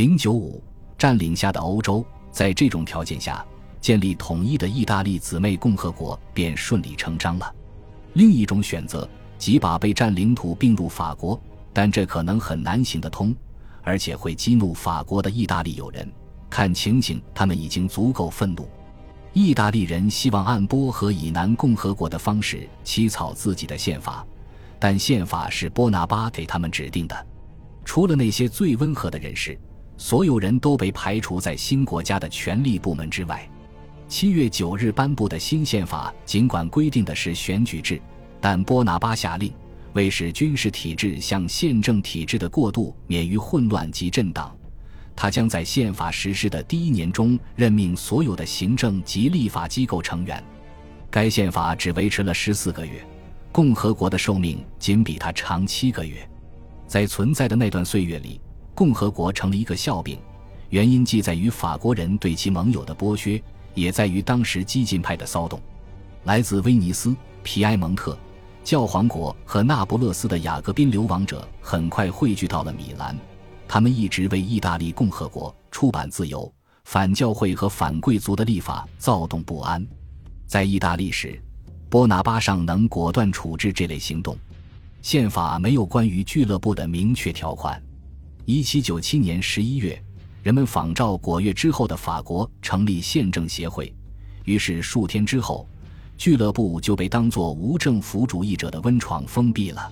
[0.00, 0.64] 零九五
[0.96, 2.02] 占领下的欧洲，
[2.32, 3.44] 在这种条件下，
[3.82, 7.54] 建立统一的意大利姊妹共和国便顺理成章了。
[8.14, 11.38] 另一种选择，即把被占领土并入法国，
[11.70, 13.36] 但这可能很难行得通，
[13.82, 16.10] 而且会激怒法国的意大利友人。
[16.48, 18.66] 看情形，他们已经足够愤怒。
[19.34, 24.26] 意大利人希望按波河以南共和国的方式起草自己的宪法，
[24.78, 27.26] 但宪法是波拿巴给他们指定的。
[27.84, 29.60] 除了那些最温和的人士。
[30.00, 33.46] 所有人都被排除在新国家的权力部门之外。
[34.08, 38.00] 七月九日颁布的新宪法，尽管规定的是选举制，
[38.40, 39.52] 但波拿巴下令，
[39.92, 44.50] 为使军事体制向宪政体制的过渡免于混乱及震荡，
[45.14, 50.42] 他将在宪法实施的第一年中任命所有的行政及立法机构成员。
[51.10, 53.06] 该宪法只维持了十四个月，
[53.52, 56.26] 共和国的寿命仅比它长七个月。
[56.86, 58.40] 在存在的那段岁月里。
[58.80, 60.18] 共和国成了一个笑柄，
[60.70, 63.38] 原因既在于法国人对其盟友的剥削，
[63.74, 65.60] 也在于当时激进派的骚动。
[66.24, 68.18] 来自威尼斯、皮埃蒙特、
[68.64, 73.14] 教皇国和那不勒斯的雅各宾流亡者很快汇聚到了米兰，
[73.68, 76.50] 他们一直为意大利共和国出版自由、
[76.84, 79.86] 反教会和反贵族的立法躁动不安。
[80.46, 81.38] 在意大利时，
[81.90, 84.34] 波拿巴尚能果断处置这类行动。
[85.02, 87.78] 宪法没有关于俱乐部的明确条款。
[88.52, 89.96] 一七九七年十一月，
[90.42, 93.94] 人们仿照果月之后的法国成立宪政协会，
[94.44, 95.68] 于是数天之后，
[96.18, 99.88] 俱乐部就被当作无政府主义者的温床封闭了。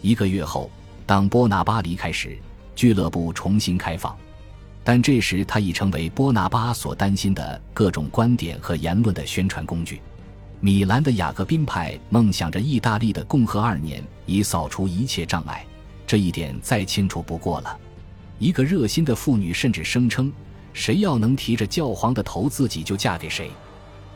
[0.00, 0.70] 一个月后，
[1.04, 2.38] 当波拿巴离开时，
[2.74, 4.16] 俱乐部重新开放，
[4.82, 10.00] 但这时他已成为波拿巴所担心的各种观点和言论的宣传工具。
[10.60, 15.66] 米兰的雅各宾派梦想着意大利的共和二年以扫除一切障碍，
[16.06, 17.78] 这一点再清楚不过了。
[18.40, 20.32] 一个热心的妇女甚至声称
[20.72, 23.50] ：“谁要能提着教皇的头，自己就嫁给谁。”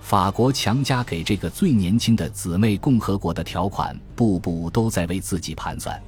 [0.00, 6.02] 法国强加给这个最年轻的姊妹共和国的条款，步步都在为自己盘算。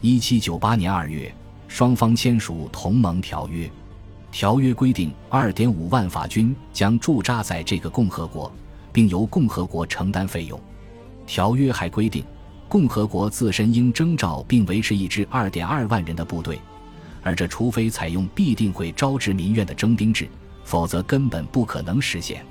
[0.00, 1.32] 一七九八年二月，
[1.68, 3.70] 双方签署同盟条约。
[4.32, 8.52] 条约规定，二点五万法军将驻扎在这个共和国，
[8.92, 10.60] 并由共和国承担费用。
[11.28, 12.24] 条约还规定，
[12.68, 16.58] 共和国自身应征召并维持一支二点二万人的部队。
[17.22, 20.28] 而这除非采用必定会招致民怨的征兵制，
[20.64, 22.44] 否则根本不可能实现。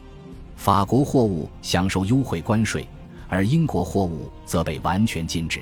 [0.55, 2.87] 法国货物享受优惠关税，
[3.27, 5.59] 而英国货物则被完全禁止。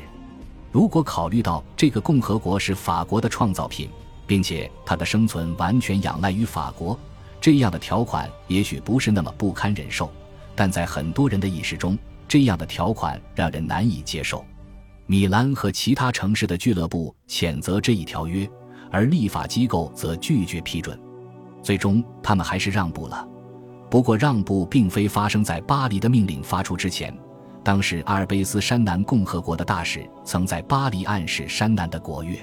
[0.71, 3.89] 如果考虑到这个共和国是法国的创造品，
[4.27, 6.99] 并且它的生存完全仰赖于法国，
[7.41, 10.11] 这样的条款也许不是那么不堪忍受。
[10.55, 11.97] 但在很多人的意识中，
[12.27, 14.45] 这样的条款让人难以接受。
[15.07, 18.47] 米兰和其他城市的俱乐部谴责这一条约。
[18.91, 20.99] 而立法机构则拒绝批准，
[21.61, 23.27] 最终他们还是让步了。
[23.89, 27.15] 不过，让步并非发生在巴黎的命令发出之前。
[27.63, 32.37] 当时，阿尔卑斯山南共和国的大使曾在巴黎暗示山南的国乐。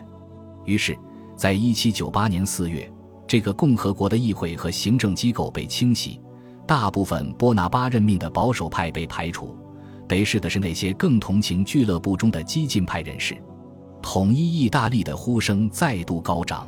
[0.64, 0.96] 于是，
[1.36, 2.92] 在1798年4月，
[3.26, 6.20] 这个共和国的议会和行政机构被清洗，
[6.66, 9.56] 大部分波拿巴任命的保守派被排除，
[10.08, 13.36] 得势的是那些更同情俱乐部中的激进派人士。
[14.08, 16.64] 统一意大利的呼声再度高涨，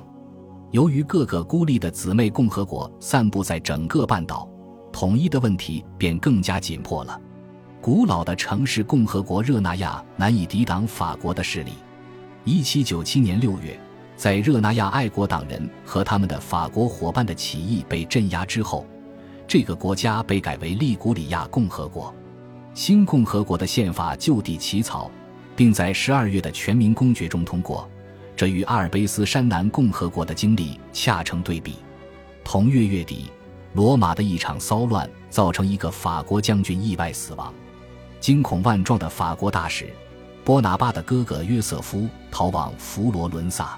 [0.72, 4.46] 由于各个孤立的姊妹共和国散布在整个半岛，
[4.92, 7.18] 统一的问题便更加紧迫了。
[7.80, 11.74] 古老的城市共和国热那亚难以抵挡法国的势力。
[12.42, 13.78] 一七九七年六月，
[14.16, 18.84] 在热那亚爱国党人和他们的法国伙伴的起义被镇压之后，
[19.46, 22.12] 这个国家被改为利古里亚共和国。
[22.74, 25.08] 新共和国的宪法就地起草。
[25.58, 27.90] 并在十二月的全民公决中通过，
[28.36, 31.74] 这与阿尔卑斯山南共和国的经历恰成对比。
[32.44, 33.24] 同月月底，
[33.72, 37.52] 罗马的一场骚乱造成一个法国将军意外死亡，
[38.20, 39.92] 惊恐万状的法国大使
[40.44, 43.76] 波拿巴的哥哥约瑟夫逃往佛罗伦萨。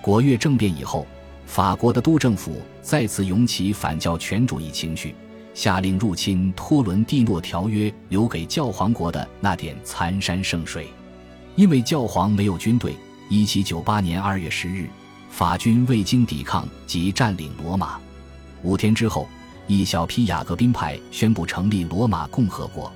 [0.00, 1.06] 国月政变以后，
[1.44, 5.14] 法国的督政府再次涌起反教权主义情绪，
[5.52, 10.88] 下令入侵托伦蒂诺条约留给教皇国的那点残山剩水。
[11.56, 12.96] 因为教皇没有军队，
[13.28, 14.88] 一七九八年二月十日，
[15.28, 18.00] 法军未经抵抗即占领罗马。
[18.62, 19.28] 五天之后，
[19.66, 22.90] 一小批雅各宾派宣布成立罗马共和国，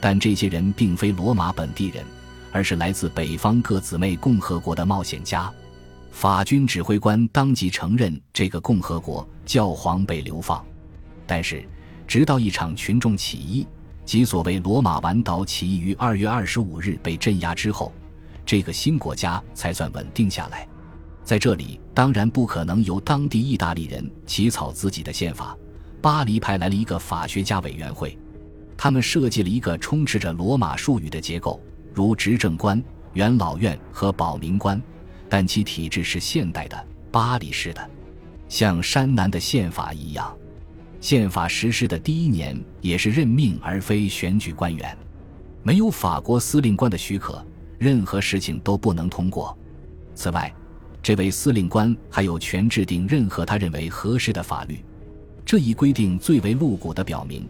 [0.00, 2.04] 但这些人并非罗马本地人，
[2.52, 5.52] 而是来自北方各姊妹共和国的冒险家。
[6.12, 10.64] 法军指挥官当即承认这个共和国教皇被流放，
[11.26, 11.66] 但是
[12.06, 13.66] 直到一场群众起义。
[14.04, 17.92] 即所谓罗马晚岛起义于二月二十五日被镇压之后，
[18.44, 20.68] 这个新国家才算稳定下来。
[21.22, 25.56] 在这里，当然不可能由当地意大利人起草自己的宪法。
[26.02, 28.18] 巴黎派来了一个法学家委员会，
[28.76, 31.58] 他们设计了一个充斥着罗马术语的结构，
[31.94, 32.82] 如执政官、
[33.14, 34.78] 元老院和保民官，
[35.30, 37.90] 但其体制是现代的巴黎式的，
[38.50, 40.36] 像山南的宪法一样。
[41.04, 44.96] 宪法实施的第一年也是任命而非选举官员，
[45.62, 47.44] 没有法国司令官的许可，
[47.76, 49.54] 任何事情都不能通过。
[50.14, 50.50] 此外，
[51.02, 54.82] 这位司令官还有权制定任何他认为合适的法律。
[55.44, 57.46] 这一规定最为露骨的表明，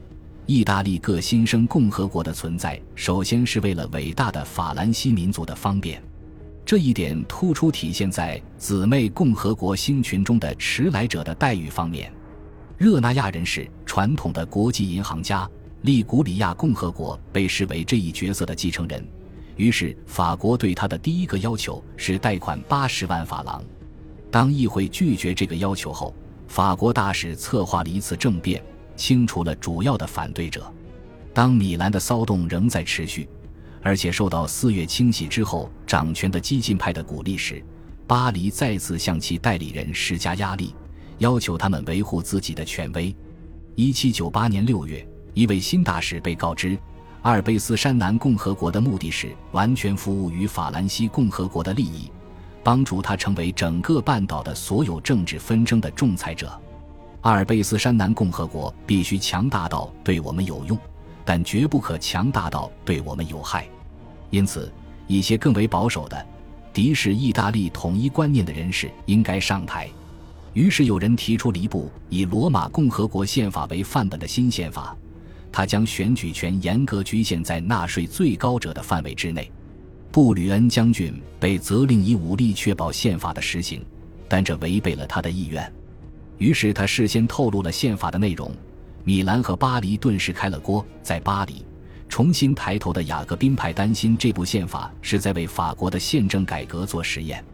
[0.47, 6.03] 意大利各新生共和国的存在，首先是为了伟大的法兰西民族的方便。
[6.67, 12.13] 这一点突出体现在姊妹共和国星群中的迟来者的待遇方面。
[12.77, 15.49] 热那亚人是传统的国际银行家，
[15.83, 19.07] 利古里亚共和国被视为这一角色的继承人。
[19.57, 23.63] 于是，法国对他的第一个要求是贷款八十万法郎。
[24.29, 26.13] 当议会拒绝这个要求后，
[26.49, 28.61] 法国大使策划了一次政变，
[28.97, 30.69] 清除了主要的反对者。
[31.33, 33.29] 当米兰的骚动仍在持续，
[33.81, 37.65] 而且受到四月清洗之后掌权的激进派的鼓励时，
[38.09, 40.75] 巴黎再次向其代理人施加压力，
[41.19, 43.15] 要求他们维护自己的权威。
[43.75, 46.79] 一七九八年六月，一位新大使被告知。
[47.23, 52.11] 阿尔卑斯山南共和国的目的是完全服务于法兰西共和国的利益，
[52.63, 56.53] 帮助他成为整个半岛的所有政治纷争的仲裁者。
[57.23, 60.79] 阿尔卑斯山南共和国必须强大到对我们有用，
[61.25, 63.67] 但绝不可强大到对我们有害。
[64.29, 64.71] 因此，
[65.07, 66.27] 一些更为保守的、
[66.75, 69.89] 敌视意大利统一观念的人士应该上台。
[70.55, 74.97] 于是，有人提出了一部以罗马共和国宪法为范本的新宪法。
[75.51, 79.51] 他将选举权严格局限在纳税最高者的范围之内。
[80.11, 83.85] 布吕恩将军被责令以武力确保宪法的实行，
[84.29, 85.73] 但这违背了他的意愿。
[86.39, 88.51] 于是他事先透露了宪法的内容。
[89.03, 90.85] 米兰和巴黎顿时开了锅。
[91.03, 91.65] 在巴黎，
[92.09, 97.45] 重新抬头的雅各宾派担心这部宪法是在为法国的宪政改革做实验。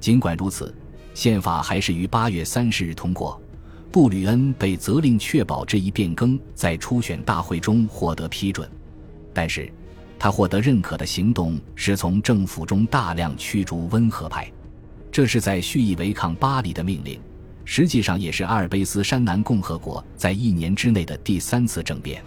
[0.00, 0.74] 尽管如此，
[1.18, 3.42] 宪法还是于八月三十日通过。
[3.90, 8.70] 布吕恩被责令确保这一变更在初选大会中获得批准，
[9.34, 9.68] 但是，
[10.16, 14.48] 他获得认可的行动是从政府中大量驱逐温和派，
[15.10, 17.20] 这是在蓄意违抗巴黎的命令，
[17.64, 22.22] 实际上也是阿尔卑斯山南共和国在一年之内的第三次政变。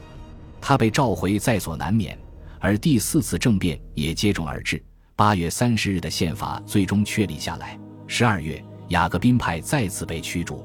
[0.60, 2.20] 他被召回在所难免，
[2.60, 4.84] 而第四次政变也接踵而至。
[5.16, 7.80] 八月三十日的宪法最终确立下来。
[8.06, 8.62] 十二月，
[8.92, 10.64] 雅各宾派再次被驱逐。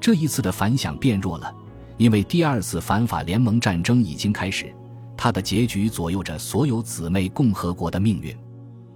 [0.00, 1.52] 这一次的反响变弱了，
[1.96, 4.72] 因为第二次反法联盟战争已经开始，
[5.16, 8.34] 它的结局左右着所有姊妹共和国的命运。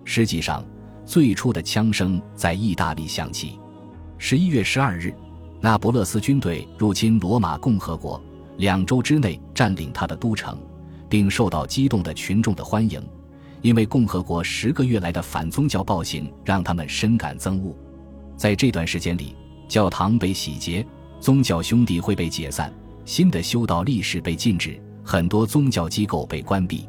[0.04, 0.64] 实际上，
[1.04, 3.58] 最初的枪声在意大利响起。
[4.18, 5.14] 十一月十二日，
[5.60, 8.22] 那不勒斯军队入侵罗马共和国，
[8.58, 10.58] 两周之内占领他的都城，
[11.08, 13.02] 并受到激动的群众的欢迎，
[13.62, 17.74] 因为共和国十个月来的反宗教暴行让他们深感憎恶。
[18.38, 19.34] 在这段时间里，
[19.66, 20.86] 教堂被洗劫。
[21.20, 22.72] 宗教兄弟会被解散，
[23.04, 26.88] 新的修道历史被禁止，很多宗教机构被关闭。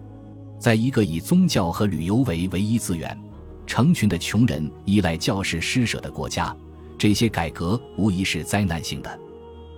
[0.59, 3.17] 在一个以宗教和旅游为唯一资源、
[3.65, 6.55] 成群的穷人依赖教士施舍的国家，
[6.99, 9.19] 这些改革无疑是灾难性的。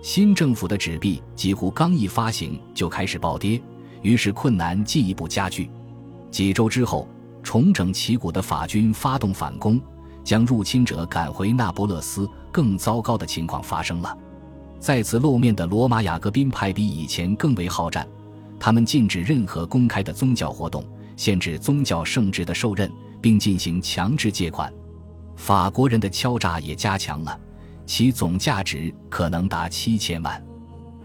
[0.02, 3.58] 新政府的纸币几乎刚一发行就开始暴跌，
[4.02, 5.70] 于是困难进一步加剧。
[6.30, 7.08] 几周之后，
[7.42, 9.80] 重整旗鼓的法军发动反攻，
[10.24, 12.28] 将入侵者赶回那不勒斯。
[12.52, 14.14] 更糟糕的情况发生了。
[14.78, 18.06] 再次露面的罗马雅各宾派比以前更为好战，
[18.60, 20.84] 他们禁止任何公开的宗教活动，
[21.16, 24.70] 限制宗教圣职的受任，并进行强制借款。
[25.34, 27.40] 法国人的敲诈也加强了，
[27.86, 30.44] 其总价值可能达七千万。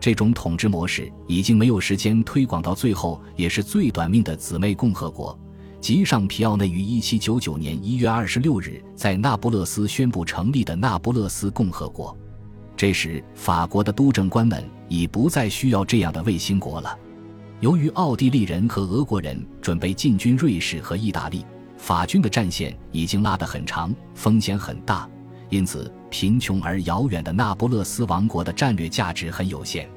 [0.02, 5.38] 这种统治模式已经没有时间推广到最后也是最短命的姊妹共和国——
[5.80, 12.16] 吉尚皮奥内于一七九九年一月二十六日在那不勒斯宣布成立的那不勒斯共和国。
[12.76, 16.98] 这时，法国的督政官们已不再需要这样的卫星国了。
[17.60, 21.46] 由于奥地利人和俄国人准备进军瑞士和意大利，
[21.78, 25.10] 法军的战线已经拉得很长，风险很大，
[25.50, 29.90] 因此贫穷而遥远的那不勒斯王国的战略价值很有限。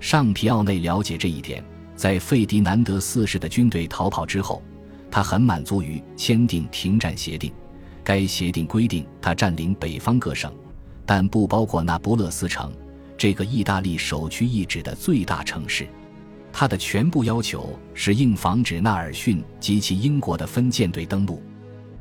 [0.00, 1.64] 尚皮奥内了解这一点，
[1.96, 4.62] 在费迪南德四世的军队逃跑之后，
[5.14, 7.52] 他很满足于签订停战协定。
[8.02, 10.52] 该协定规定他占领北方各省。
[11.06, 12.72] 但不包括那不勒斯城，
[13.16, 15.86] 这个意大利首屈一指的最大城市。
[16.52, 21.40] 他的全部要求是应防止纳尔逊及其英国的分舰队登陆。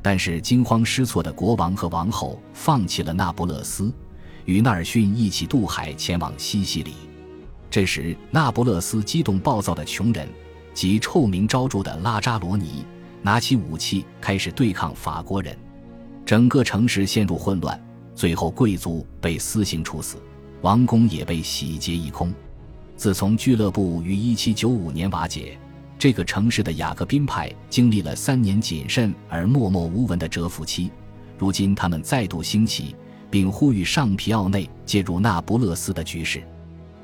[0.02, 3.94] 但是惊慌失措的国王和王后放弃了那不勒斯，
[4.46, 6.94] 与纳尔逊一起渡海前往西西里。
[7.70, 10.28] 这时，那不勒斯激动暴躁的穷人
[10.74, 12.84] 及臭名昭著的拉扎罗尼
[13.24, 15.58] 拿起武器开始对抗法国人，
[16.26, 17.82] 整个城市陷入混乱。
[18.14, 20.18] 最后，贵族被私刑处死，
[20.62, 22.32] 王宫也被洗劫一空。
[22.96, 25.58] 自从俱乐部于1795年瓦解，
[25.98, 30.92] 这个城市的雅各宾派经历了三年谨慎而默默无闻的蛰伏期。
[31.40, 32.96] 如今，他们再度兴起，
[33.32, 36.44] 并呼吁上皮奥内介入那不勒斯的局势。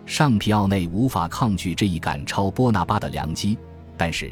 [0.06, 3.58] 上皮奥内无法抗拒这一赶超波拿巴的良机，
[3.98, 4.32] 但是，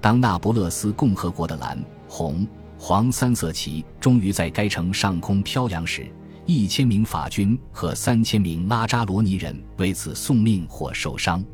[0.00, 1.78] 当那不勒斯共和国的蓝、
[2.08, 2.46] 红、
[2.78, 6.06] 黄三色旗终于在该城上空飘扬时，
[6.46, 11.44] 一千名法军和三千名拉扎罗尼人为此送命或受伤。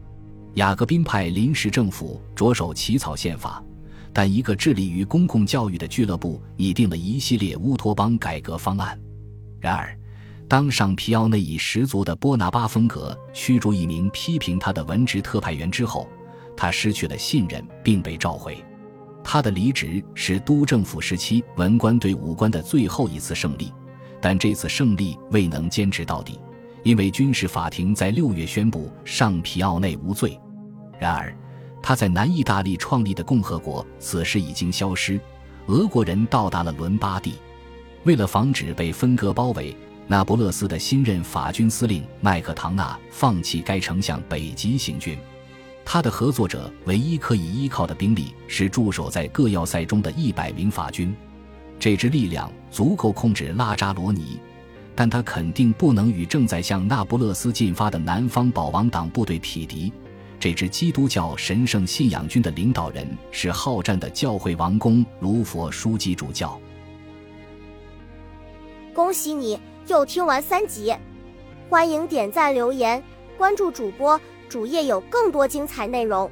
[0.55, 3.61] 雅各宾派临时政府着手起草宪法，
[4.13, 8.97] 但一个致力于公共教育的俱乐部拟定了一系列乌托邦改革方案。
[9.59, 9.99] 然而，
[10.47, 16.07] 当上皮奥内以十足的波拿巴风格驱逐一名批评他的文职特派员之后，
[16.57, 18.57] 他失去了信任并被召回。
[19.23, 23.73] 他的离职是督政府时期文官对武官的最后一次胜利。
[24.21, 26.41] 但这次胜利未能坚持到底，
[26.83, 30.41] 因为军事法庭在六月宣布尚皮奥内无罪。
[30.99, 31.37] 然而，
[31.83, 35.21] 他在南意大利创立的共和国此时已经消失。
[35.67, 37.35] 俄国人到达了伦巴第，
[38.05, 45.19] 为了防止被分割包围，那不勒斯的新任法军司令麦克唐纳放弃该城向北极行军。
[45.85, 51.15] 他的合作者唯一可以依靠的兵力是驻守在各要塞中的一百名法军。
[51.79, 54.39] 这支力量足够控制拉扎罗尼，
[54.95, 59.93] 但他肯定不能与正在向那不勒斯进发的南方保王党部队匹敌。
[60.41, 66.59] 这支基督教神圣信仰军的领导人是好战的教会王公卢佛书记主教。
[68.93, 70.95] 恭喜你又听完三集，
[71.69, 73.03] 欢迎点赞、留言、
[73.37, 74.21] 关注主播，
[74.55, 76.31] 主页有更多精彩内容。